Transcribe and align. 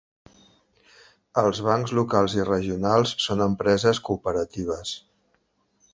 Els 1.41 1.59
bancs 1.67 1.93
locals 1.99 2.37
i 2.39 2.47
regionals 2.49 3.13
són 3.27 3.47
empreses 3.49 4.01
cooperatives. 4.11 4.99